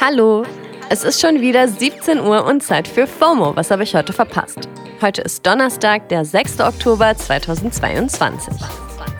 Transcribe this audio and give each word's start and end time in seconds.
Hallo, 0.00 0.44
es 0.90 1.04
ist 1.04 1.20
schon 1.20 1.40
wieder 1.40 1.68
17 1.68 2.20
Uhr 2.20 2.44
und 2.44 2.62
Zeit 2.62 2.88
für 2.88 3.06
FOMO. 3.06 3.56
Was 3.56 3.70
habe 3.70 3.82
ich 3.82 3.94
heute 3.94 4.12
verpasst? 4.12 4.68
Heute 5.00 5.22
ist 5.22 5.46
Donnerstag, 5.46 6.08
der 6.08 6.24
6. 6.24 6.60
Oktober 6.60 7.16
2022. 7.16 8.54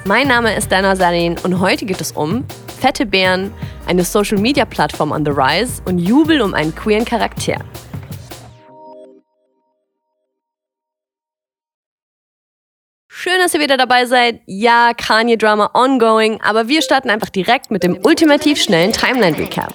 Mein 0.04 0.28
Name 0.28 0.54
ist 0.54 0.70
Dana 0.70 0.96
Salin 0.96 1.36
und 1.42 1.60
heute 1.60 1.86
geht 1.86 2.00
es 2.00 2.12
um 2.12 2.44
Fette 2.80 3.06
Bären, 3.06 3.52
eine 3.86 4.04
Social-Media-Plattform 4.04 5.12
on 5.12 5.24
the 5.24 5.30
rise 5.30 5.82
und 5.86 5.98
Jubel 5.98 6.40
um 6.40 6.54
einen 6.54 6.74
queeren 6.74 7.04
Charakter. 7.04 7.56
Schön, 13.10 13.38
dass 13.38 13.54
ihr 13.54 13.60
wieder 13.60 13.78
dabei 13.78 14.04
seid. 14.04 14.40
Ja, 14.46 14.92
Kanye-Drama 14.94 15.70
ongoing, 15.72 16.40
aber 16.42 16.68
wir 16.68 16.82
starten 16.82 17.08
einfach 17.08 17.30
direkt 17.30 17.70
mit 17.70 17.82
dem 17.82 17.98
ultimativ 18.04 18.62
schnellen 18.62 18.92
Timeline-Recap. 18.92 19.72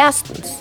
Erstens. 0.00 0.52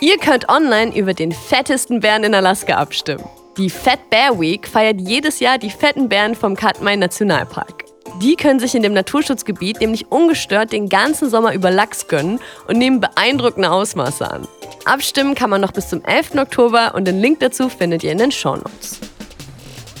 Ihr 0.00 0.18
könnt 0.18 0.50
online 0.50 0.94
über 0.94 1.14
den 1.14 1.32
fettesten 1.32 2.00
Bären 2.00 2.24
in 2.24 2.34
Alaska 2.34 2.74
abstimmen. 2.74 3.24
Die 3.56 3.70
Fat 3.70 4.10
Bear 4.10 4.38
Week 4.38 4.68
feiert 4.68 5.00
jedes 5.00 5.40
Jahr 5.40 5.56
die 5.56 5.70
fetten 5.70 6.10
Bären 6.10 6.34
vom 6.34 6.54
Katmai 6.56 6.94
Nationalpark. 6.96 7.86
Die 8.20 8.36
können 8.36 8.60
sich 8.60 8.74
in 8.74 8.82
dem 8.82 8.92
Naturschutzgebiet 8.92 9.80
nämlich 9.80 10.12
ungestört 10.12 10.72
den 10.72 10.90
ganzen 10.90 11.30
Sommer 11.30 11.54
über 11.54 11.70
Lachs 11.70 12.06
gönnen 12.06 12.38
und 12.68 12.76
nehmen 12.76 13.00
beeindruckende 13.00 13.70
Ausmaße 13.70 14.30
an. 14.30 14.46
Abstimmen 14.84 15.34
kann 15.34 15.48
man 15.48 15.62
noch 15.62 15.72
bis 15.72 15.88
zum 15.88 16.04
11. 16.04 16.34
Oktober 16.34 16.94
und 16.94 17.06
den 17.06 17.18
Link 17.18 17.40
dazu 17.40 17.70
findet 17.70 18.04
ihr 18.04 18.12
in 18.12 18.18
den 18.18 18.30
Shownotes. 18.30 19.00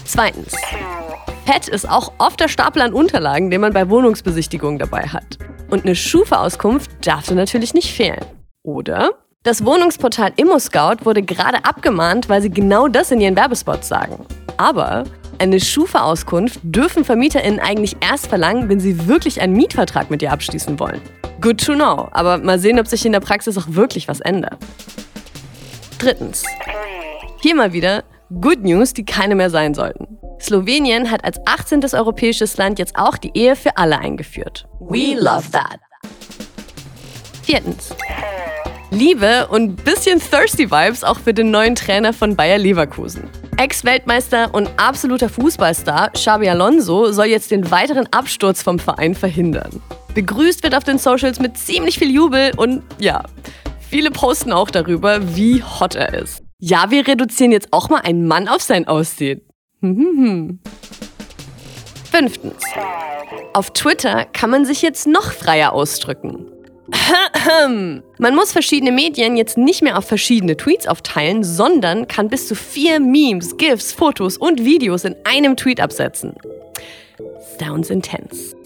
Zweitens. 0.04 0.54
Fett 1.46 1.66
ist 1.66 1.88
auch 1.88 2.12
oft 2.18 2.38
der 2.38 2.48
Stapel 2.48 2.82
an 2.82 2.92
Unterlagen, 2.92 3.50
den 3.50 3.62
man 3.62 3.72
bei 3.72 3.88
Wohnungsbesichtigungen 3.88 4.78
dabei 4.78 5.04
hat. 5.04 5.38
Und 5.70 5.86
eine 5.86 5.96
Schufa-Auskunft 5.96 6.90
darf 7.06 7.26
da 7.26 7.34
natürlich 7.34 7.72
nicht 7.72 7.90
fehlen. 7.90 8.20
Oder? 8.62 9.10
Das 9.42 9.64
Wohnungsportal 9.64 10.32
ImmoScout 10.36 11.04
wurde 11.04 11.22
gerade 11.22 11.64
abgemahnt, 11.64 12.28
weil 12.28 12.42
sie 12.42 12.50
genau 12.50 12.88
das 12.88 13.10
in 13.10 13.20
ihren 13.20 13.36
Werbespots 13.36 13.88
sagen. 13.88 14.26
Aber 14.58 15.04
eine 15.38 15.58
Schufa-Auskunft 15.58 16.60
dürfen 16.62 17.04
VermieterInnen 17.04 17.58
eigentlich 17.58 17.96
erst 18.00 18.26
verlangen, 18.26 18.68
wenn 18.68 18.80
sie 18.80 19.06
wirklich 19.08 19.40
einen 19.40 19.54
Mietvertrag 19.54 20.10
mit 20.10 20.20
dir 20.20 20.32
abschließen 20.32 20.78
wollen. 20.78 21.00
Good 21.40 21.64
to 21.64 21.72
know, 21.72 22.08
aber 22.12 22.36
mal 22.36 22.58
sehen, 22.58 22.78
ob 22.78 22.86
sich 22.86 23.06
in 23.06 23.12
der 23.12 23.20
Praxis 23.20 23.56
auch 23.56 23.66
wirklich 23.68 24.08
was 24.08 24.20
ändert. 24.20 24.58
Drittens. 25.98 26.44
Hier 27.40 27.54
mal 27.54 27.72
wieder 27.72 28.04
Good 28.42 28.62
News, 28.62 28.92
die 28.92 29.06
keine 29.06 29.34
mehr 29.34 29.48
sein 29.48 29.72
sollten. 29.72 30.18
Slowenien 30.38 31.10
hat 31.10 31.24
als 31.24 31.38
18. 31.46 31.82
europäisches 31.94 32.58
Land 32.58 32.78
jetzt 32.78 32.96
auch 32.96 33.16
die 33.16 33.30
Ehe 33.32 33.56
für 33.56 33.78
alle 33.78 33.98
eingeführt. 33.98 34.66
We 34.80 35.14
love 35.18 35.50
that. 35.52 35.80
Viertens. 37.42 37.94
Liebe 38.92 39.46
und 39.46 39.84
bisschen 39.84 40.18
thirsty 40.20 40.68
Vibes 40.68 41.04
auch 41.04 41.20
für 41.20 41.32
den 41.32 41.52
neuen 41.52 41.76
Trainer 41.76 42.12
von 42.12 42.34
Bayer 42.34 42.58
Leverkusen. 42.58 43.30
Ex-Weltmeister 43.56 44.52
und 44.52 44.68
absoluter 44.78 45.28
Fußballstar 45.28 46.10
Xabi 46.10 46.48
Alonso 46.48 47.12
soll 47.12 47.26
jetzt 47.26 47.52
den 47.52 47.70
weiteren 47.70 48.08
Absturz 48.12 48.62
vom 48.62 48.80
Verein 48.80 49.14
verhindern. 49.14 49.80
Begrüßt 50.14 50.64
wird 50.64 50.74
auf 50.74 50.82
den 50.82 50.98
Socials 50.98 51.38
mit 51.38 51.56
ziemlich 51.56 52.00
viel 52.00 52.10
Jubel 52.10 52.50
und 52.56 52.82
ja, 52.98 53.22
viele 53.78 54.10
posten 54.10 54.50
auch 54.52 54.70
darüber, 54.70 55.36
wie 55.36 55.62
hot 55.62 55.94
er 55.94 56.12
ist. 56.14 56.42
Ja, 56.58 56.90
wir 56.90 57.06
reduzieren 57.06 57.52
jetzt 57.52 57.68
auch 57.70 57.90
mal 57.90 58.00
einen 58.00 58.26
Mann 58.26 58.48
auf 58.48 58.60
sein 58.60 58.88
Aussehen. 58.88 59.40
Fünftens. 62.10 62.64
Auf 63.54 63.70
Twitter 63.72 64.24
kann 64.24 64.50
man 64.50 64.64
sich 64.64 64.82
jetzt 64.82 65.06
noch 65.06 65.30
freier 65.30 65.74
ausdrücken. 65.74 66.46
Man 68.18 68.34
muss 68.34 68.52
verschiedene 68.52 68.92
Medien 68.92 69.36
jetzt 69.36 69.56
nicht 69.58 69.82
mehr 69.82 69.98
auf 69.98 70.06
verschiedene 70.06 70.56
Tweets 70.56 70.86
aufteilen, 70.86 71.44
sondern 71.44 72.08
kann 72.08 72.28
bis 72.28 72.48
zu 72.48 72.54
vier 72.54 73.00
Memes, 73.00 73.56
GIFs, 73.56 73.92
Fotos 73.92 74.36
und 74.36 74.64
Videos 74.64 75.04
in 75.04 75.16
einem 75.24 75.56
Tweet 75.56 75.80
absetzen. 75.80 76.34
Sounds 77.58 77.90
intense. 77.90 78.56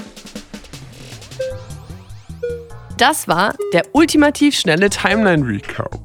Das 2.97 3.27
war 3.27 3.55
der 3.73 3.83
ultimativ 3.93 4.55
schnelle 4.55 4.89
Timeline 4.89 5.47
Recap. 5.47 5.99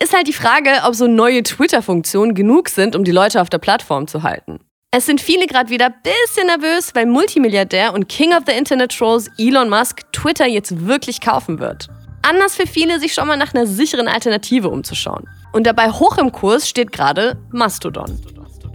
Ist 0.00 0.14
halt 0.14 0.28
die 0.28 0.32
Frage, 0.32 0.70
ob 0.84 0.94
so 0.94 1.06
neue 1.06 1.42
Twitter-Funktionen 1.42 2.34
genug 2.34 2.68
sind, 2.68 2.94
um 2.94 3.04
die 3.04 3.10
Leute 3.10 3.40
auf 3.40 3.50
der 3.50 3.58
Plattform 3.58 4.06
zu 4.06 4.22
halten. 4.22 4.60
Es 4.90 5.04
sind 5.04 5.20
viele 5.20 5.46
gerade 5.46 5.68
wieder 5.68 5.90
bisschen 5.90 6.46
nervös, 6.46 6.94
weil 6.94 7.04
Multimilliardär 7.04 7.92
und 7.92 8.08
King 8.08 8.32
of 8.32 8.44
the 8.46 8.56
Internet 8.56 8.96
Trolls 8.96 9.30
Elon 9.36 9.68
Musk 9.68 10.10
Twitter 10.14 10.46
jetzt 10.46 10.86
wirklich 10.86 11.20
kaufen 11.20 11.58
wird. 11.58 11.88
Anders 12.22 12.56
für 12.56 12.66
viele, 12.66 12.98
sich 12.98 13.12
schon 13.12 13.28
mal 13.28 13.36
nach 13.36 13.52
einer 13.52 13.66
sicheren 13.66 14.08
Alternative 14.08 14.70
umzuschauen. 14.70 15.28
Und 15.52 15.66
dabei 15.66 15.90
hoch 15.90 16.16
im 16.16 16.32
Kurs 16.32 16.66
steht 16.66 16.90
gerade 16.90 17.36
Mastodon. 17.52 18.18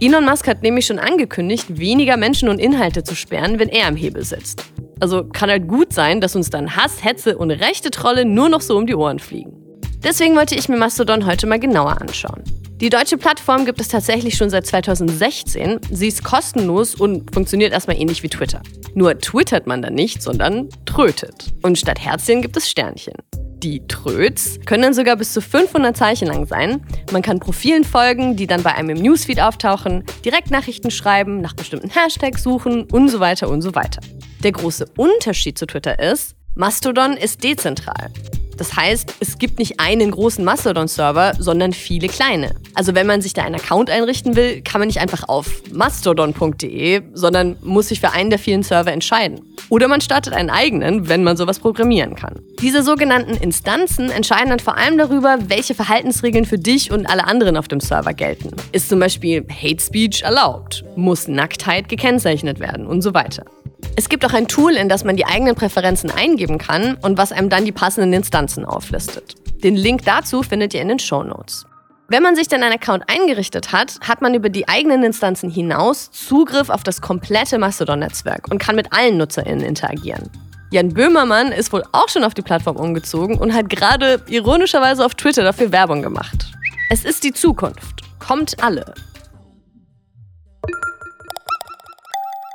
Elon 0.00 0.24
Musk 0.24 0.46
hat 0.46 0.62
nämlich 0.62 0.86
schon 0.86 1.00
angekündigt, 1.00 1.78
weniger 1.80 2.16
Menschen 2.16 2.48
und 2.48 2.60
Inhalte 2.60 3.02
zu 3.02 3.16
sperren, 3.16 3.58
wenn 3.58 3.68
er 3.68 3.88
am 3.88 3.96
Hebel 3.96 4.22
sitzt. 4.24 4.64
Also 5.00 5.24
kann 5.24 5.50
halt 5.50 5.66
gut 5.66 5.92
sein, 5.92 6.20
dass 6.20 6.36
uns 6.36 6.48
dann 6.48 6.76
Hass, 6.76 7.02
Hetze 7.02 7.36
und 7.36 7.50
rechte 7.50 7.90
Trolle 7.90 8.24
nur 8.24 8.48
noch 8.48 8.60
so 8.60 8.76
um 8.76 8.86
die 8.86 8.94
Ohren 8.94 9.18
fliegen. 9.18 9.52
Deswegen 10.04 10.36
wollte 10.36 10.54
ich 10.54 10.68
mir 10.68 10.76
Mastodon 10.76 11.26
heute 11.26 11.48
mal 11.48 11.58
genauer 11.58 12.00
anschauen. 12.00 12.44
Die 12.84 12.90
deutsche 12.90 13.16
Plattform 13.16 13.64
gibt 13.64 13.80
es 13.80 13.88
tatsächlich 13.88 14.36
schon 14.36 14.50
seit 14.50 14.66
2016. 14.66 15.80
Sie 15.90 16.06
ist 16.06 16.22
kostenlos 16.22 16.94
und 16.94 17.32
funktioniert 17.32 17.72
erstmal 17.72 17.98
ähnlich 17.98 18.22
wie 18.22 18.28
Twitter. 18.28 18.60
Nur 18.94 19.18
twittert 19.18 19.66
man 19.66 19.80
dann 19.80 19.94
nicht, 19.94 20.20
sondern 20.20 20.68
trötet. 20.84 21.54
Und 21.62 21.78
statt 21.78 21.98
Herzchen 21.98 22.42
gibt 22.42 22.58
es 22.58 22.68
Sternchen. 22.68 23.14
Die 23.62 23.86
Tröts 23.88 24.58
können 24.66 24.82
dann 24.82 24.92
sogar 24.92 25.16
bis 25.16 25.32
zu 25.32 25.40
500 25.40 25.96
Zeichen 25.96 26.28
lang 26.28 26.44
sein. 26.44 26.86
Man 27.10 27.22
kann 27.22 27.40
Profilen 27.40 27.84
folgen, 27.84 28.36
die 28.36 28.46
dann 28.46 28.62
bei 28.62 28.74
einem 28.74 28.90
im 28.90 29.02
Newsfeed 29.02 29.40
auftauchen, 29.40 30.04
Direktnachrichten 30.22 30.90
schreiben, 30.90 31.40
nach 31.40 31.54
bestimmten 31.54 31.88
Hashtags 31.88 32.42
suchen 32.42 32.84
und 32.92 33.08
so 33.08 33.18
weiter 33.18 33.48
und 33.48 33.62
so 33.62 33.74
weiter. 33.74 34.02
Der 34.42 34.52
große 34.52 34.84
Unterschied 34.98 35.56
zu 35.56 35.64
Twitter 35.64 35.98
ist, 35.98 36.36
Mastodon 36.54 37.16
ist 37.16 37.42
dezentral. 37.42 38.10
Das 38.56 38.76
heißt, 38.76 39.14
es 39.20 39.38
gibt 39.38 39.58
nicht 39.58 39.80
einen 39.80 40.10
großen 40.10 40.44
Mastodon-Server, 40.44 41.34
sondern 41.38 41.72
viele 41.72 42.08
kleine. 42.08 42.54
Also 42.74 42.94
wenn 42.94 43.06
man 43.06 43.20
sich 43.20 43.32
da 43.32 43.42
einen 43.42 43.56
Account 43.56 43.90
einrichten 43.90 44.36
will, 44.36 44.62
kann 44.62 44.80
man 44.80 44.88
nicht 44.88 45.00
einfach 45.00 45.28
auf 45.28 45.62
mastodon.de, 45.72 47.02
sondern 47.12 47.56
muss 47.62 47.88
sich 47.88 48.00
für 48.00 48.10
einen 48.10 48.30
der 48.30 48.38
vielen 48.38 48.62
Server 48.62 48.92
entscheiden. 48.92 49.40
Oder 49.68 49.88
man 49.88 50.00
startet 50.00 50.34
einen 50.34 50.50
eigenen, 50.50 51.08
wenn 51.08 51.24
man 51.24 51.36
sowas 51.36 51.58
programmieren 51.58 52.14
kann. 52.14 52.40
Diese 52.60 52.82
sogenannten 52.82 53.34
Instanzen 53.34 54.10
entscheiden 54.10 54.50
dann 54.50 54.60
vor 54.60 54.76
allem 54.76 54.98
darüber, 54.98 55.38
welche 55.48 55.74
Verhaltensregeln 55.74 56.44
für 56.44 56.58
dich 56.58 56.90
und 56.90 57.06
alle 57.06 57.26
anderen 57.26 57.56
auf 57.56 57.68
dem 57.68 57.80
Server 57.80 58.12
gelten. 58.12 58.50
Ist 58.72 58.88
zum 58.88 59.00
Beispiel 59.00 59.46
Hate 59.50 59.82
Speech 59.82 60.22
erlaubt? 60.22 60.84
Muss 60.96 61.28
Nacktheit 61.28 61.88
gekennzeichnet 61.88 62.60
werden 62.60 62.86
und 62.86 63.02
so 63.02 63.14
weiter. 63.14 63.44
Es 63.96 64.08
gibt 64.08 64.26
auch 64.26 64.32
ein 64.32 64.48
Tool, 64.48 64.72
in 64.72 64.88
das 64.88 65.04
man 65.04 65.16
die 65.16 65.24
eigenen 65.24 65.54
Präferenzen 65.54 66.10
eingeben 66.10 66.58
kann 66.58 66.96
und 67.02 67.16
was 67.16 67.30
einem 67.30 67.48
dann 67.48 67.64
die 67.64 67.72
passenden 67.72 68.12
Instanzen 68.12 68.64
auflistet. 68.64 69.36
Den 69.62 69.76
Link 69.76 70.04
dazu 70.04 70.42
findet 70.42 70.74
ihr 70.74 70.82
in 70.82 70.88
den 70.88 70.98
Show 70.98 71.22
Notes. 71.22 71.64
Wenn 72.08 72.22
man 72.22 72.34
sich 72.34 72.48
dann 72.48 72.62
einen 72.62 72.74
Account 72.74 73.04
eingerichtet 73.08 73.72
hat, 73.72 74.00
hat 74.00 74.20
man 74.20 74.34
über 74.34 74.48
die 74.48 74.68
eigenen 74.68 75.04
Instanzen 75.04 75.48
hinaus 75.48 76.10
Zugriff 76.10 76.70
auf 76.70 76.82
das 76.82 77.00
komplette 77.00 77.58
Mastodon-Netzwerk 77.58 78.50
und 78.50 78.58
kann 78.58 78.74
mit 78.74 78.92
allen 78.92 79.16
NutzerInnen 79.16 79.64
interagieren. 79.64 80.28
Jan 80.70 80.92
Böhmermann 80.92 81.52
ist 81.52 81.72
wohl 81.72 81.84
auch 81.92 82.08
schon 82.08 82.24
auf 82.24 82.34
die 82.34 82.42
Plattform 82.42 82.76
umgezogen 82.76 83.38
und 83.38 83.54
hat 83.54 83.70
gerade 83.70 84.22
ironischerweise 84.28 85.06
auf 85.06 85.14
Twitter 85.14 85.44
dafür 85.44 85.70
Werbung 85.70 86.02
gemacht. 86.02 86.50
Es 86.90 87.04
ist 87.04 87.22
die 87.22 87.32
Zukunft. 87.32 88.02
Kommt 88.18 88.62
alle. 88.62 88.94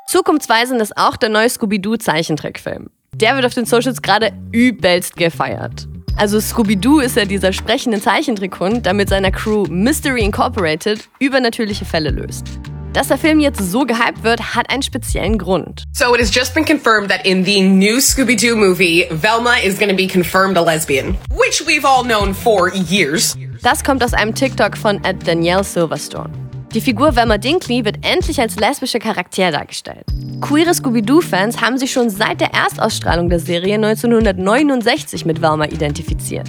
Zukunftsweisend 0.10 0.82
ist 0.82 0.98
auch 0.98 1.18
der 1.18 1.30
neue 1.30 1.48
Scooby-Doo-Zeichentrickfilm. 1.48 2.90
Der 3.14 3.36
wird 3.36 3.46
auf 3.46 3.54
den 3.54 3.66
Socials 3.66 4.02
gerade 4.02 4.32
übelst 4.52 5.16
gefeiert. 5.16 5.88
Also 6.18 6.40
Scooby-Doo 6.40 7.00
ist 7.00 7.16
ja 7.16 7.26
dieser 7.26 7.54
sprechende 7.54 8.02
Zeichentrickhund, 8.02 8.88
der 8.88 8.96
mit 8.96 9.08
seiner 9.10 9.30
Crew 9.30 9.68
Mystery 9.70 10.22
Incorporated 10.22 11.08
übernatürliche 11.20 11.86
Fälle 11.86 12.10
löst. 12.10 12.48
Dass 12.92 13.10
der 13.10 13.20
Film 13.20 13.40
jetzt 13.40 13.62
so 13.72 13.86
gehypt 13.86 14.24
wird, 14.24 14.56
hat 14.56 14.72
einen 14.72 14.82
speziellen 14.82 15.38
Grund. 15.38 15.84
So 15.94 16.16
it 16.16 16.20
has 16.20 16.34
just 16.34 16.56
been 16.56 16.66
confirmed 16.66 17.12
that 17.12 17.24
in 17.24 17.46
the 17.46 17.62
new 17.62 18.00
Scooby-Doo 18.00 18.56
movie, 18.56 19.06
Velma 19.12 19.58
is 19.64 19.78
going 19.78 19.92
to 19.92 19.96
be 19.96 20.08
confirmed 20.08 20.58
a 20.58 20.62
lesbian, 20.64 21.16
which 21.30 21.64
we've 21.68 21.86
all 21.86 22.04
known 22.04 22.34
for 22.34 22.74
years. 22.74 23.38
Das 23.62 23.84
kommt 23.84 24.04
aus 24.04 24.16
einem 24.16 24.34
TikTok 24.34 24.76
von 24.76 25.00
Danielle 25.24 25.64
Silverstone. 25.64 26.49
Die 26.76 26.82
Figur 26.82 27.16
Velma 27.16 27.40
Dinkley 27.40 27.84
wird 27.84 27.98
endlich 28.06 28.40
als 28.40 28.56
lesbischer 28.56 29.00
Charakter 29.00 29.50
dargestellt. 29.50 30.06
Queere 30.40 30.72
Scooby-Doo-Fans 30.72 31.60
haben 31.62 31.80
sich 31.80 31.92
schon 31.92 32.12
seit 32.12 32.42
der 32.42 32.54
Erstausstrahlung 32.54 33.28
der 33.28 33.40
Serie 33.40 33.74
1969 33.74 35.26
mit 35.26 35.42
Velma 35.42 35.66
identifiziert. 35.66 36.48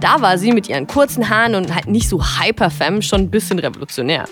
Da 0.00 0.20
war 0.20 0.36
sie 0.36 0.50
mit 0.50 0.68
ihren 0.68 0.88
kurzen 0.88 1.30
Haaren 1.30 1.54
und 1.54 1.72
halt 1.72 1.86
nicht 1.86 2.08
so 2.08 2.20
hyper-femme 2.20 3.02
schon 3.02 3.20
ein 3.20 3.30
bisschen 3.30 3.60
revolutionär. 3.60 4.24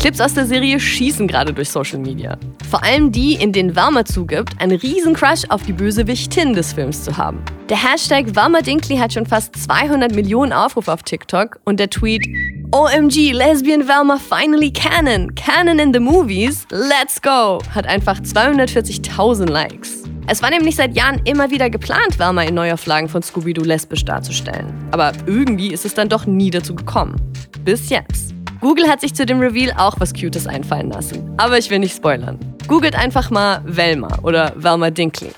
Clips 0.00 0.20
aus 0.20 0.34
der 0.34 0.46
Serie 0.46 0.80
schießen 0.80 1.28
gerade 1.28 1.52
durch 1.52 1.70
Social 1.70 2.00
Media. 2.00 2.36
Vor 2.70 2.82
allem 2.84 3.12
die, 3.12 3.32
in 3.32 3.52
denen 3.52 3.74
Velma 3.74 4.04
zugibt, 4.04 4.60
einen 4.60 4.76
riesen 4.76 5.14
Crush 5.14 5.44
auf 5.48 5.62
die 5.62 5.72
Bösewichtin 5.72 6.52
des 6.52 6.74
Films 6.74 7.02
zu 7.02 7.16
haben. 7.16 7.42
Der 7.70 7.82
Hashtag 7.82 8.36
Velma 8.36 8.60
Dinkley 8.60 8.98
hat 8.98 9.14
schon 9.14 9.24
fast 9.24 9.56
200 9.56 10.14
Millionen 10.14 10.52
Aufrufe 10.52 10.92
auf 10.92 11.02
TikTok 11.02 11.60
und 11.64 11.80
der 11.80 11.88
Tweet 11.88 12.26
OMG, 12.72 13.32
Lesbian 13.32 13.88
Velma 13.88 14.18
finally 14.18 14.70
canon. 14.70 15.34
Canon 15.34 15.78
in 15.78 15.94
the 15.94 15.98
movies. 15.98 16.66
Let's 16.70 17.22
go. 17.22 17.58
Hat 17.74 17.86
einfach 17.86 18.20
240.000 18.20 19.46
Likes. 19.48 20.02
Es 20.26 20.42
war 20.42 20.50
nämlich 20.50 20.76
seit 20.76 20.94
Jahren 20.94 21.22
immer 21.24 21.50
wieder 21.50 21.70
geplant, 21.70 22.18
Velma 22.18 22.42
in 22.42 22.54
Neuauflagen 22.54 23.08
von 23.08 23.22
Scooby-Doo 23.22 23.64
lesbisch 23.64 24.04
darzustellen. 24.04 24.66
Aber 24.90 25.12
irgendwie 25.24 25.72
ist 25.72 25.86
es 25.86 25.94
dann 25.94 26.10
doch 26.10 26.26
nie 26.26 26.50
dazu 26.50 26.74
gekommen. 26.74 27.16
Bis 27.64 27.88
jetzt. 27.88 28.34
Google 28.60 28.88
hat 28.88 29.00
sich 29.00 29.14
zu 29.14 29.24
dem 29.24 29.40
Reveal 29.40 29.72
auch 29.78 29.94
was 30.00 30.12
Cutes 30.12 30.46
einfallen 30.46 30.90
lassen. 30.90 31.32
Aber 31.38 31.56
ich 31.56 31.70
will 31.70 31.78
nicht 31.78 31.96
spoilern. 31.96 32.38
Googelt 32.68 32.94
einfach 32.94 33.30
mal 33.30 33.62
Velma 33.64 34.18
oder 34.22 34.52
Velma 34.54 34.90
Dinkley. 34.90 35.32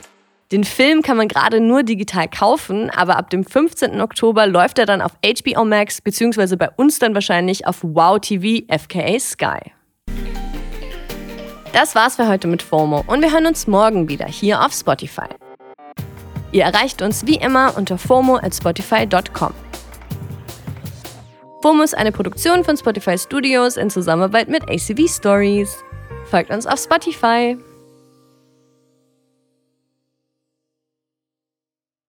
Den 0.50 0.64
Film 0.64 1.00
kann 1.00 1.16
man 1.16 1.28
gerade 1.28 1.60
nur 1.60 1.84
digital 1.84 2.26
kaufen, 2.26 2.90
aber 2.90 3.16
ab 3.16 3.30
dem 3.30 3.44
15. 3.44 4.00
Oktober 4.00 4.48
läuft 4.48 4.80
er 4.80 4.86
dann 4.86 5.00
auf 5.00 5.12
HBO 5.24 5.64
Max 5.64 6.00
beziehungsweise 6.00 6.56
bei 6.56 6.68
uns 6.70 6.98
dann 6.98 7.14
wahrscheinlich 7.14 7.68
auf 7.68 7.78
Wow 7.82 8.18
TV 8.18 8.66
FKA 8.68 9.20
Sky. 9.20 9.60
Das 11.72 11.94
war's 11.94 12.16
für 12.16 12.26
heute 12.26 12.48
mit 12.48 12.62
FOMO 12.62 13.04
und 13.06 13.22
wir 13.22 13.30
hören 13.30 13.46
uns 13.46 13.68
morgen 13.68 14.08
wieder 14.08 14.26
hier 14.26 14.60
auf 14.60 14.72
Spotify. 14.72 15.28
Ihr 16.50 16.64
erreicht 16.64 17.00
uns 17.00 17.28
wie 17.28 17.36
immer 17.36 17.76
unter 17.76 17.96
FOMO 17.96 18.38
at 18.38 18.56
Spotify.com. 18.56 19.54
FOMO 21.62 21.82
ist 21.84 21.96
eine 21.96 22.10
Produktion 22.10 22.64
von 22.64 22.76
Spotify 22.76 23.16
Studios 23.16 23.76
in 23.76 23.88
Zusammenarbeit 23.88 24.48
mit 24.48 24.68
ACV 24.68 25.06
Stories. 25.08 25.84
Folgt 26.30 26.50
uns 26.50 26.64
auf 26.64 26.78
Spotify. 26.78 27.58